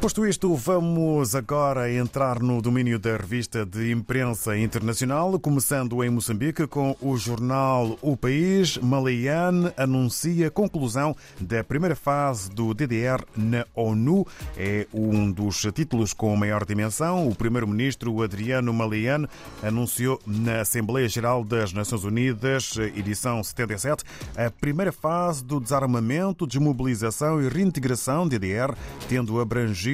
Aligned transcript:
Posto 0.00 0.26
isto, 0.26 0.54
vamos 0.54 1.34
agora 1.34 1.92
entrar 1.92 2.40
no 2.40 2.62
domínio 2.62 2.98
da 2.98 3.18
revista 3.18 3.66
de 3.66 3.92
imprensa 3.92 4.56
internacional, 4.56 5.38
começando 5.38 6.02
em 6.02 6.08
Moçambique 6.08 6.66
com 6.66 6.96
o 7.02 7.18
jornal 7.18 7.98
O 8.00 8.16
País. 8.16 8.78
Malayan 8.78 9.70
anuncia 9.76 10.50
conclusão 10.50 11.14
da 11.38 11.62
primeira 11.62 11.94
fase 11.94 12.48
do 12.50 12.72
DDR 12.72 13.22
na 13.36 13.66
ONU. 13.74 14.26
É 14.56 14.86
um 14.94 15.30
dos 15.30 15.60
títulos 15.74 16.14
com 16.14 16.34
maior 16.34 16.64
dimensão. 16.64 17.28
O 17.28 17.34
primeiro-ministro 17.34 18.22
Adriano 18.22 18.72
Malayan 18.72 19.26
anunciou 19.62 20.18
na 20.26 20.62
Assembleia 20.62 21.10
Geral 21.10 21.44
das 21.44 21.74
Nações 21.74 22.04
Unidas, 22.04 22.74
edição 22.96 23.44
77, 23.44 24.02
a 24.34 24.50
primeira 24.50 24.92
fase 24.92 25.44
do 25.44 25.60
desarmamento, 25.60 26.46
desmobilização 26.46 27.42
e 27.42 27.50
reintegração 27.50 28.26
DDR, 28.26 28.74
tendo 29.06 29.38
abrangido 29.38 29.89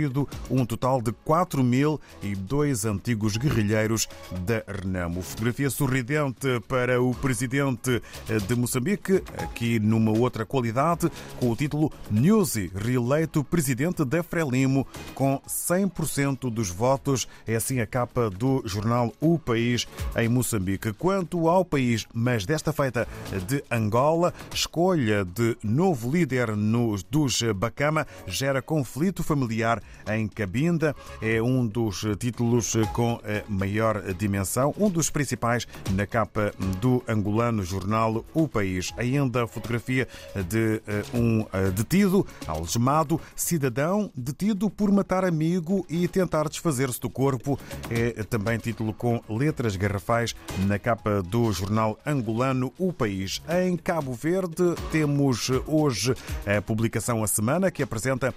um 0.50 0.64
total 0.66 1.00
de 1.00 1.12
4.002 1.26 2.88
antigos 2.88 3.36
guerrilheiros 3.36 4.08
da 4.44 4.62
Renamo. 4.66 5.22
Fotografia 5.22 5.70
sorridente 5.70 6.60
para 6.68 7.00
o 7.00 7.14
presidente 7.14 8.02
de 8.46 8.54
Moçambique, 8.54 9.22
aqui 9.38 9.78
numa 9.78 10.12
outra 10.12 10.44
qualidade, 10.44 11.10
com 11.38 11.50
o 11.50 11.56
título 11.56 11.92
Newsy, 12.10 12.70
reeleito 12.74 13.42
presidente 13.44 14.04
da 14.04 14.22
Frelimo 14.22 14.86
com 15.14 15.40
100% 15.46 16.50
dos 16.50 16.68
votos. 16.68 17.28
É 17.46 17.56
assim 17.56 17.80
a 17.80 17.86
capa 17.86 18.28
do 18.30 18.62
jornal 18.66 19.12
O 19.20 19.38
País 19.38 19.86
em 20.16 20.28
Moçambique. 20.28 20.92
Quanto 20.92 21.48
ao 21.48 21.64
país, 21.64 22.06
mas 22.12 22.44
desta 22.44 22.72
feita 22.72 23.06
de 23.46 23.62
Angola, 23.70 24.32
escolha 24.52 25.24
de 25.24 25.56
novo 25.62 26.10
líder 26.10 26.56
nos, 26.56 27.02
dos 27.02 27.42
Bacama 27.54 28.06
gera 28.26 28.60
conflito 28.60 29.22
familiar 29.22 29.82
em 30.12 30.28
Cabinda. 30.28 30.94
É 31.20 31.42
um 31.42 31.66
dos 31.66 32.04
títulos 32.18 32.74
com 32.92 33.20
maior 33.48 34.02
dimensão, 34.14 34.74
um 34.78 34.88
dos 34.88 35.10
principais 35.10 35.66
na 35.92 36.06
capa 36.06 36.52
do 36.80 37.02
angolano 37.08 37.62
jornal 37.62 38.24
O 38.34 38.46
País. 38.46 38.92
Ainda 38.96 39.44
a 39.44 39.46
fotografia 39.46 40.06
de 40.48 40.80
um 41.12 41.44
detido, 41.74 42.26
algemado, 42.46 43.20
cidadão 43.34 44.10
detido 44.16 44.70
por 44.70 44.90
matar 44.92 45.24
amigo 45.24 45.84
e 45.88 46.06
tentar 46.08 46.48
desfazer-se 46.48 47.00
do 47.00 47.10
corpo. 47.10 47.58
É 47.90 48.22
também 48.22 48.58
título 48.58 48.92
com 48.92 49.22
letras 49.28 49.76
garrafais 49.76 50.34
na 50.66 50.78
capa 50.78 51.22
do 51.22 51.52
jornal 51.52 51.98
angolano 52.06 52.72
O 52.78 52.92
País. 52.92 53.42
Em 53.48 53.76
Cabo 53.76 54.12
Verde 54.12 54.74
temos 54.90 55.50
hoje 55.66 56.14
a 56.46 56.60
publicação 56.62 57.22
A 57.22 57.26
Semana, 57.26 57.70
que 57.70 57.82
apresenta 57.82 58.34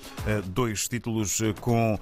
dois 0.47 0.88
títulos 0.88 1.39
com 1.62 1.98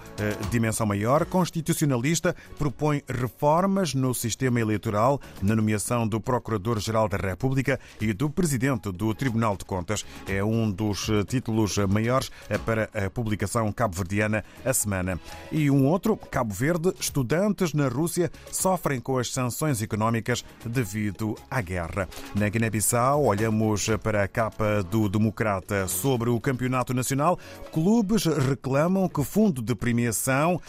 dimensão 0.50 0.86
maior. 0.86 1.26
Constitucionalista 1.26 2.36
propõe 2.58 3.04
reformas 3.08 3.94
no 3.94 4.14
sistema 4.14 4.60
eleitoral 4.60 5.20
na 5.42 5.56
nomeação 5.56 6.08
do 6.08 6.20
Procurador-Geral 6.20 7.08
da 7.08 7.18
República 7.18 7.80
e 8.00 8.14
do 8.14 8.30
Presidente 8.30 8.92
do 8.92 9.14
Tribunal 9.14 9.58
de 9.58 9.66
Contas. 9.66 10.06
É 10.28 10.44
um 10.44 10.70
dos 10.70 11.08
títulos 11.28 11.78
maiores 11.78 12.32
para 12.66 12.90
a 12.94 13.10
publicação 13.10 13.72
cabo-verdiana 13.72 14.44
A 14.66 14.74
Semana. 14.74 15.20
E 15.52 15.70
um 15.70 15.86
outro, 15.86 16.18
Cabo 16.18 16.54
Verde, 16.54 16.94
estudantes 17.00 17.74
na 17.74 17.88
Rússia 17.88 18.32
sofrem 18.52 19.00
com 19.00 19.18
as 19.18 19.32
sanções 19.32 19.82
económicas 19.82 20.44
devido 20.66 21.36
à 21.50 21.62
guerra. 21.62 22.08
Na 22.36 22.50
Guiné-Bissau, 22.50 23.26
olhamos 23.26 23.88
para 24.02 24.24
a 24.24 24.28
capa 24.28 24.84
do 24.84 25.10
Democrata 25.10 25.88
sobre 25.88 26.30
o 26.30 26.40
Campeonato 26.40 26.94
Nacional. 26.94 27.40
Clubes 27.72 28.26
reclamam 28.26 29.08
que 29.08 29.24
fundo 29.28 29.62
de 29.62 29.76
premiação 29.76 30.60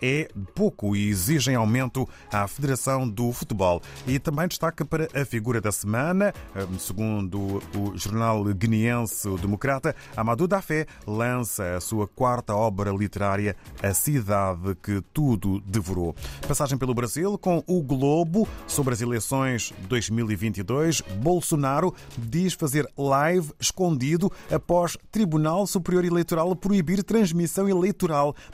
é 0.00 0.28
pouco 0.54 0.94
e 0.94 1.08
exigem 1.08 1.56
aumento 1.56 2.08
à 2.32 2.46
Federação 2.46 3.08
do 3.08 3.32
Futebol. 3.32 3.82
E 4.06 4.18
também 4.18 4.46
destaca 4.46 4.84
para 4.84 5.08
a 5.12 5.24
figura 5.24 5.60
da 5.60 5.72
semana, 5.72 6.32
segundo 6.78 7.60
o 7.76 7.96
jornal 7.96 8.44
guineense 8.54 9.28
Democrata, 9.38 9.94
Amadou 10.16 10.46
Dafé 10.46 10.86
lança 11.06 11.76
a 11.76 11.80
sua 11.80 12.06
quarta 12.06 12.54
obra 12.54 12.90
literária, 12.92 13.56
A 13.82 13.92
Cidade 13.92 14.76
que 14.82 15.02
Tudo 15.12 15.60
Devorou. 15.60 16.14
Passagem 16.46 16.78
pelo 16.78 16.94
Brasil 16.94 17.36
com 17.36 17.62
o 17.66 17.82
Globo 17.82 18.46
sobre 18.66 18.94
as 18.94 19.00
eleições 19.00 19.74
2022. 19.88 21.00
Bolsonaro 21.18 21.92
diz 22.16 22.54
fazer 22.54 22.88
live 22.96 23.50
escondido 23.58 24.30
após 24.50 24.96
Tribunal 25.10 25.66
Superior 25.66 26.04
Eleitoral 26.04 26.54
proibir 26.54 27.02
transmissão 27.02 27.68
eleitoral 27.68 28.03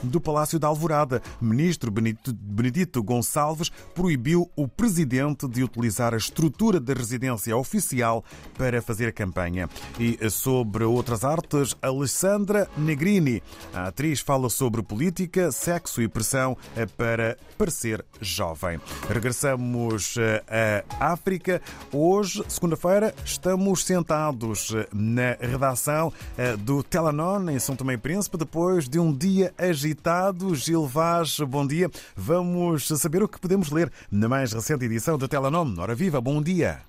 do 0.03 0.21
Palácio 0.21 0.59
da 0.59 0.69
Alvorada. 0.69 1.23
Ministro 1.41 1.91
Benedito 1.91 3.03
Gonçalves 3.03 3.71
proibiu 3.95 4.51
o 4.55 4.69
presidente 4.69 5.49
de 5.49 5.63
utilizar 5.63 6.15
a 6.15 6.17
estrutura 6.17 6.79
da 6.79 6.93
residência 6.93 7.57
oficial 7.57 8.25
para 8.57 8.83
fazer 8.83 9.13
campanha. 9.13 9.69
E 9.99 10.19
sobre 10.31 10.85
outras 10.85 11.25
artes, 11.25 11.77
Alessandra 11.81 12.69
Negrini. 12.77 13.43
A 13.73 13.87
atriz 13.89 14.21
fala 14.21 14.49
sobre 14.51 14.83
política, 14.83 15.51
sexo 15.51 16.03
e 16.03 16.09
pressão 16.09 16.57
para 16.97 17.37
parecer 17.57 18.05
jovem. 18.21 18.81
Regressamos 19.09 20.17
à 20.99 21.13
África. 21.13 21.63
Hoje, 21.93 22.45
segunda-feira, 22.49 23.15
estamos 23.25 23.85
sentados 23.85 24.75
na 24.93 25.37
redação 25.41 26.13
do 26.61 26.83
Telanon, 26.83 27.51
em 27.51 27.59
São 27.59 27.77
Tomé 27.77 27.95
e 27.95 27.99
Príncipe, 27.99 28.37
depois 28.37 28.89
de 28.89 28.99
um 28.99 29.13
dia 29.13 29.40
agitado. 29.57 30.55
Gil 30.55 30.87
Vaz, 30.87 31.39
bom 31.41 31.67
dia. 31.67 31.89
Vamos 32.17 32.89
saber 32.89 33.23
o 33.23 33.29
que 33.29 33.41
podemos 33.41 33.71
ler 33.71 33.91
na 34.11 34.29
mais 34.29 34.53
recente 34.53 34.85
edição 34.85 35.17
do 35.17 35.29
Telanon. 35.29 35.75
Ora 35.79 35.95
viva, 35.95 36.21
bom 36.21 36.43
dia. 36.43 36.83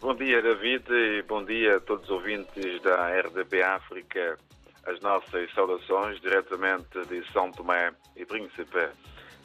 Bom 0.00 0.14
dia, 0.14 0.40
David, 0.42 0.84
e 0.90 1.22
bom 1.22 1.44
dia 1.44 1.76
a 1.76 1.80
todos 1.80 2.04
os 2.04 2.10
ouvintes 2.10 2.82
da 2.82 3.08
RDP 3.20 3.62
África. 3.62 4.38
As 4.86 5.00
nossas 5.00 5.52
saudações 5.52 6.20
diretamente 6.20 7.04
de 7.08 7.24
São 7.32 7.50
Tomé 7.50 7.92
e 8.14 8.24
Príncipe. 8.24 8.88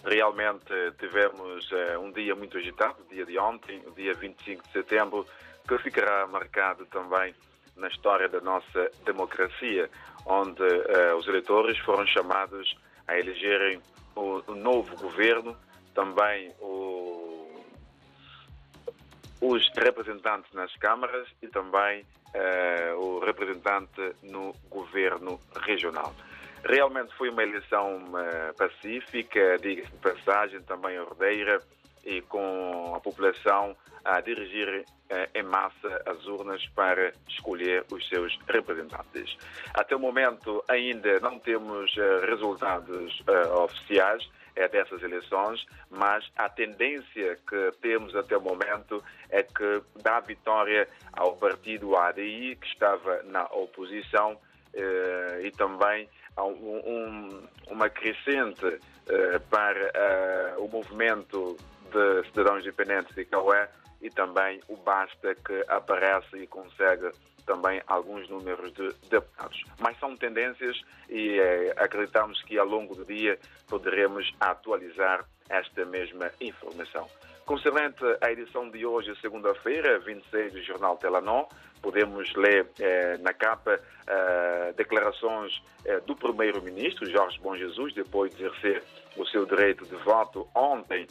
Realmente 0.04 0.74
tivemos 1.00 1.70
um 2.02 2.12
dia 2.12 2.36
muito 2.36 2.58
agitado, 2.58 2.98
o 3.04 3.14
dia 3.14 3.26
de 3.26 3.38
ontem, 3.38 3.82
o 3.88 3.92
dia 3.92 4.14
25 4.14 4.64
de 4.68 4.72
setembro, 4.72 5.26
que 5.68 5.78
ficará 5.78 6.28
marcado 6.28 6.86
também 6.88 7.34
na 7.76 7.88
história 7.88 8.28
da 8.30 8.42
nossa 8.42 8.92
democracia, 9.06 9.90
onde 10.26 10.64
uh, 10.64 11.16
os 11.18 11.28
eleitores 11.28 11.78
foram 11.80 12.06
chamados 12.06 12.76
a 13.08 13.18
elegerem 13.18 13.82
o, 14.16 14.42
o 14.48 14.56
novo 14.56 14.96
governo, 14.98 15.56
também 15.94 16.54
o, 16.60 17.64
os 19.42 19.70
representantes 19.76 20.52
nas 20.54 20.74
câmaras 20.78 21.28
e 21.42 21.48
também 21.48 22.06
uh, 22.36 23.00
o 23.00 23.20
representante 23.20 24.16
no 24.24 24.54
governo 24.70 25.40
regional. 25.62 26.14
Realmente 26.64 27.16
foi 27.16 27.30
uma 27.30 27.42
eleição 27.42 27.98
uh, 27.98 28.54
pacífica, 28.56 29.58
diga-se 29.60 29.92
de 29.92 29.98
passagem, 29.98 30.62
também 30.62 31.00
ordeira 31.00 31.62
e 32.06 32.22
com 32.22 32.94
a 32.96 33.00
população 33.00 33.76
a 34.04 34.20
dirigir 34.22 34.86
eh, 35.10 35.30
em 35.36 35.44
massa 35.44 36.02
as 36.06 36.26
urnas 36.26 36.66
para 36.70 37.14
escolher 37.28 37.86
os 37.92 38.08
seus 38.08 38.38
representantes. 38.48 39.38
Até 39.74 39.94
o 39.94 40.00
momento 40.00 40.64
ainda 40.70 41.20
não 41.20 41.38
temos 41.38 41.94
eh, 41.98 42.26
resultados 42.26 43.22
eh, 43.28 43.48
oficiais 43.50 44.30
dessas 44.70 45.02
eleições, 45.02 45.66
mas 45.90 46.30
a 46.36 46.50
tendência 46.50 47.40
que 47.48 47.72
temos 47.82 48.14
até 48.14 48.36
o 48.36 48.42
momento 48.42 49.02
é 49.30 49.44
que 49.44 49.82
dá 50.04 50.20
vitória 50.20 50.90
ao 51.14 51.38
partido 51.38 51.96
ADI, 51.96 52.58
que 52.58 52.68
estava 52.68 53.24
na 53.24 53.46
oposição, 53.46 54.38
e 55.42 55.52
também 55.52 56.10
um, 56.38 56.44
um, 56.44 57.48
uma 57.70 57.90
crescente 57.90 58.78
para 59.50 60.60
o 60.60 60.68
movimento 60.68 61.58
de 61.92 62.30
cidadãos 62.30 62.62
independentes 62.62 63.14
de 63.16 63.26
Caué 63.26 63.70
e 64.02 64.10
também 64.10 64.60
o 64.68 64.76
Basta 64.78 65.36
que 65.36 65.64
aparece 65.68 66.38
e 66.38 66.48
consegue 66.48 67.12
também 67.46 67.82
alguns 67.88 68.30
números 68.30 68.74
de 68.74 68.94
deputados. 69.10 69.64
Mas 69.80 69.98
são 70.00 70.16
tendências 70.16 70.82
e 71.10 71.40
eh, 71.40 71.74
acreditamos 71.78 72.42
que 72.44 72.58
ao 72.58 72.66
longo 72.66 72.96
do 72.96 73.06
dia 73.06 73.38
poderemos 73.68 74.34
atualizar 74.40 75.26
esta 75.50 75.86
mesma 75.86 76.32
informação. 76.40 77.08
Concernente 77.46 78.04
à 78.22 78.32
edição 78.32 78.70
de 78.70 78.86
hoje, 78.86 79.14
segunda-feira, 79.20 80.00
26 80.00 80.54
do 80.54 80.62
jornal 80.64 80.98
Telanon, 80.98 81.46
podemos 81.82 82.34
ler 82.36 82.68
eh, 82.80 83.18
na 83.18 83.34
capa 83.34 83.80
eh, 84.08 84.74
declarações 84.78 85.62
eh, 85.84 86.00
do 86.02 86.16
primeiro-ministro, 86.16 87.10
Jorge 87.10 87.40
Bom 87.40 87.56
Jesus, 87.58 87.94
depois 87.94 88.34
de 88.36 88.46
exercer 88.46 88.84
o 89.18 89.26
seu 89.26 89.46
direito 89.46 89.86
de 89.86 89.96
voto 89.98 90.48
ontem 90.56 91.08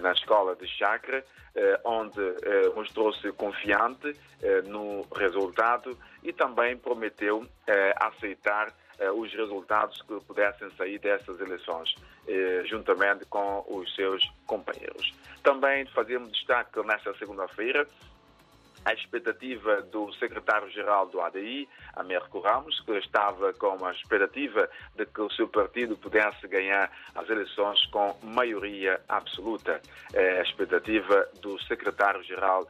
na 0.00 0.12
escola 0.12 0.54
de 0.54 0.68
Chacra, 0.68 1.24
onde 1.84 2.20
mostrou-se 2.76 3.32
confiante 3.32 4.16
no 4.68 5.04
resultado 5.16 5.98
e 6.22 6.32
também 6.32 6.76
prometeu 6.76 7.44
aceitar 7.96 8.72
os 9.10 9.32
resultados 9.32 10.00
que 10.02 10.20
pudessem 10.20 10.70
sair 10.76 10.98
dessas 10.98 11.40
eleições, 11.40 11.94
juntamente 12.66 13.24
com 13.26 13.64
os 13.68 13.94
seus 13.94 14.30
companheiros. 14.46 15.12
Também 15.42 15.86
fazemos 15.86 16.30
destaque 16.32 16.80
nesta 16.82 17.14
segunda-feira 17.18 17.86
a 18.84 18.92
expectativa 18.94 19.80
do 19.82 20.12
secretário-geral 20.14 21.06
do 21.06 21.20
ADI, 21.20 21.68
Américo 21.94 22.40
Ramos, 22.40 22.80
que 22.80 22.90
estava 22.98 23.52
com 23.52 23.84
a 23.84 23.92
expectativa 23.92 24.68
de 24.96 25.06
que 25.06 25.20
o 25.20 25.30
seu 25.30 25.46
partido 25.46 25.96
pudesse 25.96 26.48
ganhar 26.48 26.90
as 27.14 27.30
eleições 27.30 27.86
com 27.86 28.16
maioria 28.24 29.00
absoluta. 29.08 29.80
É 30.12 30.40
a 30.40 30.42
expectativa 30.42 31.28
do 31.40 31.60
secretário-geral 31.62 32.68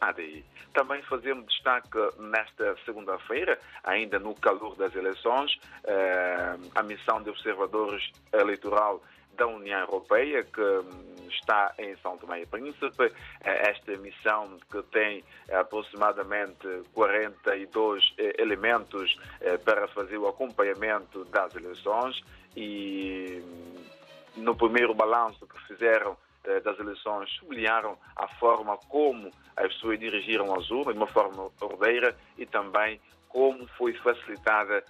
ADI. 0.00 0.44
Também 0.72 1.02
fazemos 1.02 1.46
destaque 1.46 1.98
nesta 2.18 2.76
segunda-feira, 2.84 3.58
ainda 3.84 4.18
no 4.18 4.34
calor 4.34 4.76
das 4.76 4.94
eleições, 4.94 5.58
é, 5.84 6.56
a 6.74 6.82
missão 6.82 7.22
de 7.22 7.30
observadores 7.30 8.10
eleitoral 8.32 9.02
da 9.38 9.46
União 9.46 9.80
Europeia, 9.80 10.42
que 10.42 10.60
hum, 10.60 11.28
está 11.30 11.72
em 11.78 11.96
São 11.98 12.18
Tomé 12.18 12.42
e 12.42 12.46
Príncipe. 12.46 13.12
É 13.42 13.70
esta 13.70 13.96
missão 13.96 14.58
que 14.70 14.82
tem 14.90 15.24
aproximadamente 15.50 16.66
42 16.92 18.14
eh, 18.18 18.34
elementos 18.38 19.16
eh, 19.40 19.56
para 19.56 19.86
fazer 19.88 20.18
o 20.18 20.26
acompanhamento 20.26 21.24
das 21.26 21.54
eleições 21.54 22.20
e 22.56 23.42
hum, 23.44 23.74
no 24.36 24.56
primeiro 24.56 24.92
balanço 24.94 25.46
que 25.46 25.58
fizeram 25.68 26.12
eh, 26.12 26.27
das 26.64 26.78
eleições 26.78 27.30
sublinharam 27.38 27.98
a 28.16 28.26
forma 28.36 28.76
como 28.88 29.30
as 29.56 29.72
pessoas 29.74 29.98
dirigiram 29.98 30.54
as 30.54 30.70
urnas, 30.70 30.94
de 30.94 31.00
uma 31.00 31.06
forma 31.06 31.50
ordeira, 31.60 32.16
e 32.36 32.46
também 32.46 33.00
como 33.28 33.66
foi 33.76 33.92
facilitada 33.94 34.82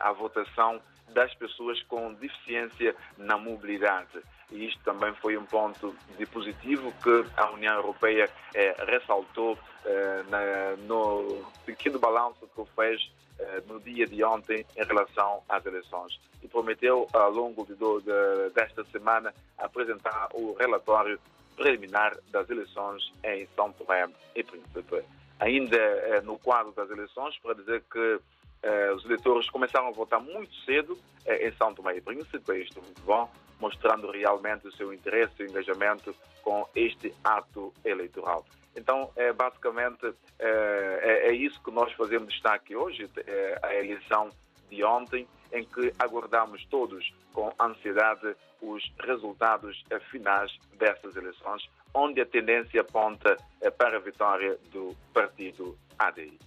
a 0.00 0.12
votação 0.12 0.80
das 1.08 1.34
pessoas 1.34 1.82
com 1.84 2.12
deficiência 2.14 2.94
na 3.16 3.38
mobilidade. 3.38 4.20
E 4.50 4.66
isto 4.66 4.82
também 4.84 5.12
foi 5.14 5.36
um 5.36 5.44
ponto 5.44 5.94
de 6.16 6.26
positivo 6.26 6.92
que 7.02 7.24
a 7.36 7.50
União 7.50 7.74
Europeia 7.74 8.30
eh, 8.54 8.76
ressaltou 8.86 9.58
eh, 9.84 10.24
na, 10.28 10.76
no 10.86 11.44
pequeno 11.64 11.98
balanço 11.98 12.48
que 12.54 12.64
fez 12.76 13.00
eh, 13.00 13.25
no 13.66 13.80
dia 13.80 14.06
de 14.06 14.24
ontem 14.24 14.64
em 14.76 14.84
relação 14.84 15.42
às 15.48 15.64
eleições. 15.66 16.18
E 16.42 16.48
prometeu, 16.48 17.06
ao 17.12 17.30
longo 17.30 17.66
de, 17.66 17.74
de, 17.74 18.50
desta 18.54 18.84
semana, 18.84 19.34
apresentar 19.58 20.28
o 20.32 20.54
relatório 20.54 21.18
preliminar 21.56 22.16
das 22.30 22.48
eleições 22.50 23.10
em 23.24 23.48
São 23.56 23.72
Tomé 23.72 24.06
e 24.34 24.44
Príncipe. 24.44 25.02
Ainda 25.40 25.76
eh, 25.76 26.20
no 26.20 26.38
quadro 26.38 26.72
das 26.72 26.88
eleições, 26.90 27.36
para 27.38 27.54
dizer 27.54 27.82
que 27.90 28.20
eh, 28.62 28.92
os 28.92 29.04
eleitores 29.04 29.50
começaram 29.50 29.88
a 29.88 29.90
votar 29.90 30.20
muito 30.20 30.54
cedo 30.64 30.98
eh, 31.24 31.48
em 31.48 31.52
São 31.52 31.74
Tomé 31.74 31.96
e 31.96 32.00
Príncipe, 32.00 32.62
isto 32.62 32.78
é 32.78 32.82
muito 32.82 33.02
bom, 33.02 33.30
mostrando 33.58 34.10
realmente 34.10 34.68
o 34.68 34.72
seu 34.72 34.92
interesse 34.92 35.42
e 35.42 35.46
engajamento 35.46 36.14
com 36.42 36.66
este 36.74 37.12
ato 37.24 37.72
eleitoral. 37.84 38.44
Então, 38.76 39.10
é, 39.16 39.32
basicamente, 39.32 40.14
é, 40.38 41.00
é, 41.02 41.28
é 41.28 41.32
isso 41.32 41.60
que 41.62 41.70
nós 41.70 41.92
fazemos 41.94 42.28
destaque 42.32 42.76
hoje, 42.76 43.10
é, 43.26 43.58
a 43.62 43.74
eleição 43.74 44.30
de 44.70 44.84
ontem, 44.84 45.26
em 45.52 45.64
que 45.64 45.92
aguardamos 45.98 46.64
todos 46.66 47.14
com 47.32 47.52
ansiedade 47.58 48.36
os 48.60 48.82
resultados 49.00 49.82
finais 50.10 50.50
dessas 50.78 51.14
eleições, 51.16 51.68
onde 51.94 52.20
a 52.20 52.26
tendência 52.26 52.80
aponta 52.80 53.36
é, 53.60 53.70
para 53.70 53.96
a 53.96 54.00
vitória 54.00 54.58
do 54.70 54.94
partido 55.14 55.78
ADI. 55.98 56.38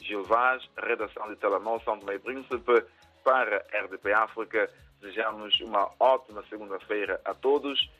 Gil 0.00 0.22
Vaz, 0.24 0.68
redação 0.76 1.28
de 1.28 1.36
Telemol 1.36 1.80
São 1.80 1.98
Tomé 1.98 2.18
Príncipe, 2.18 2.84
para 3.22 3.64
RDP 3.72 4.12
África. 4.12 4.70
Desejamos 5.00 5.58
uma 5.60 5.90
ótima 5.98 6.44
segunda-feira 6.48 7.20
a 7.24 7.34
todos 7.34 7.90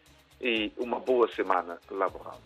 e 0.40 0.72
uma 0.76 1.00
boa 1.00 1.28
semana 1.28 1.78
laboral. 1.90 2.38